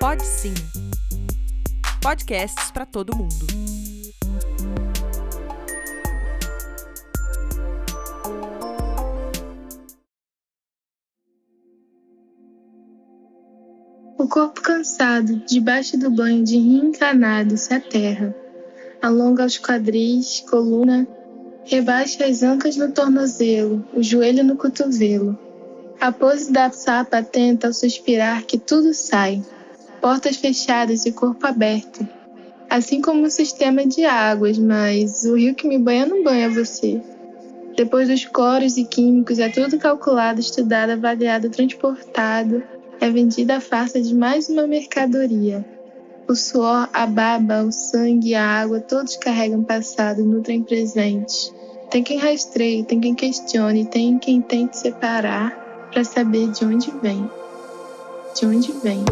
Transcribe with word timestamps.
Pode 0.00 0.24
sim. 0.24 0.54
Podcasts 2.00 2.70
para 2.70 2.86
todo 2.86 3.16
mundo. 3.16 3.34
O 14.16 14.28
corpo 14.28 14.62
cansado, 14.62 15.42
debaixo 15.46 15.98
do 15.98 16.10
banho 16.10 16.44
de 16.44 16.56
encanado, 16.56 17.56
se 17.56 17.74
aterra. 17.74 18.32
Alonga 19.02 19.44
os 19.44 19.58
quadris, 19.58 20.44
coluna, 20.48 21.08
rebaixa 21.64 22.24
as 22.24 22.44
ancas 22.44 22.76
no 22.76 22.92
tornozelo, 22.92 23.84
o 23.92 24.00
joelho 24.00 24.44
no 24.44 24.56
cotovelo. 24.56 25.36
A 26.00 26.12
pose 26.12 26.52
da 26.52 26.70
sapa 26.70 27.18
atenta 27.18 27.66
ao 27.66 27.72
suspirar 27.72 28.44
que 28.44 28.58
tudo 28.58 28.94
sai. 28.94 29.42
Portas 30.00 30.36
fechadas 30.36 31.06
e 31.06 31.12
corpo 31.12 31.46
aberto. 31.46 32.06
Assim 32.70 33.00
como 33.00 33.26
o 33.26 33.30
sistema 33.30 33.86
de 33.86 34.04
águas, 34.04 34.58
mas 34.58 35.24
o 35.24 35.36
rio 35.36 35.54
que 35.54 35.66
me 35.66 35.78
banha 35.78 36.06
não 36.06 36.22
banha 36.22 36.50
você. 36.50 37.00
Depois 37.76 38.08
dos 38.08 38.24
coros 38.24 38.76
e 38.76 38.84
químicos, 38.84 39.38
é 39.38 39.48
tudo 39.48 39.78
calculado, 39.78 40.40
estudado, 40.40 40.90
avaliado, 40.90 41.48
transportado, 41.48 42.62
é 43.00 43.08
vendida 43.08 43.56
a 43.56 43.60
farsa 43.60 44.00
de 44.00 44.14
mais 44.14 44.48
uma 44.48 44.66
mercadoria. 44.66 45.64
O 46.28 46.34
suor, 46.34 46.88
a 46.92 47.06
baba, 47.06 47.62
o 47.62 47.72
sangue 47.72 48.34
a 48.34 48.44
água 48.44 48.80
todos 48.80 49.16
carregam 49.16 49.62
passado, 49.62 50.24
nutrem 50.24 50.62
presente. 50.62 51.52
Tem 51.90 52.02
quem 52.02 52.18
rastreie, 52.18 52.84
tem 52.84 53.00
quem 53.00 53.14
questione, 53.14 53.86
tem 53.86 54.18
quem 54.18 54.42
tente 54.42 54.76
separar 54.76 55.88
para 55.90 56.04
saber 56.04 56.50
de 56.50 56.64
onde 56.64 56.90
vem. 57.00 57.30
De 58.38 58.44
onde 58.44 58.72
vem. 58.72 59.02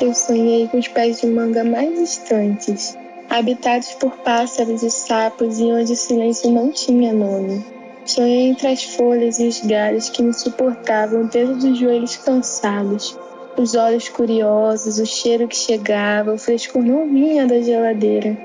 Eu 0.00 0.14
sonhei 0.14 0.66
com 0.66 0.78
os 0.78 0.88
pés 0.88 1.20
de 1.20 1.26
manga 1.26 1.62
mais 1.62 1.98
distantes, 1.98 2.96
habitados 3.28 3.90
por 3.96 4.16
pássaros 4.18 4.82
e 4.82 4.90
sapos 4.90 5.60
e 5.60 5.64
onde 5.64 5.92
o 5.92 5.96
silêncio 5.96 6.50
não 6.50 6.72
tinha 6.72 7.12
nome. 7.12 7.62
Sonhei 8.06 8.48
entre 8.48 8.68
as 8.68 8.82
folhas 8.82 9.38
e 9.38 9.46
os 9.46 9.60
galhos 9.60 10.08
que 10.08 10.22
me 10.22 10.32
suportavam 10.32 11.26
dos 11.26 11.78
joelhos 11.78 12.16
cansados, 12.16 13.14
os 13.58 13.74
olhos 13.74 14.08
curiosos, 14.08 14.98
o 14.98 15.04
cheiro 15.04 15.46
que 15.46 15.54
chegava, 15.54 16.32
o 16.32 16.38
frescor 16.38 16.82
não 16.82 17.06
vinha 17.06 17.46
da 17.46 17.60
geladeira. 17.60 18.38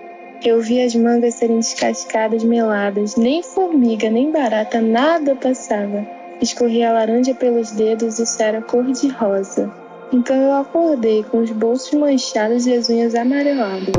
Eu 0.43 0.59
vi 0.59 0.81
as 0.81 0.93
mangas 0.93 1.35
serem 1.35 1.59
descascadas, 1.59 2.43
meladas, 2.43 3.15
nem 3.15 3.41
formiga, 3.41 4.09
nem 4.09 4.29
barata, 4.29 4.81
nada 4.81 5.37
passava. 5.37 6.05
Escorria 6.41 6.89
a 6.89 6.93
laranja 6.93 7.33
pelos 7.33 7.71
dedos 7.71 8.19
e 8.19 8.23
isso 8.23 8.43
era 8.43 8.61
cor 8.61 8.83
de 8.91 9.07
rosa. 9.07 9.84
Então 10.11 10.35
eu 10.35 10.53
acordei 10.53 11.23
com 11.23 11.39
os 11.39 11.51
bolsos 11.51 11.93
manchados 11.93 12.65
e 12.67 12.73
as 12.73 12.89
unhas 12.89 13.15
amareladas. 13.15 13.93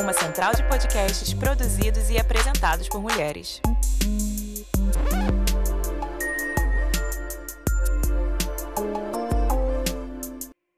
Uma 0.00 0.14
central 0.14 0.54
de 0.54 0.62
podcasts 0.62 1.34
produzidos 1.34 2.08
e 2.08 2.18
apresentados 2.18 2.88
por 2.88 3.02
mulheres. 3.02 3.60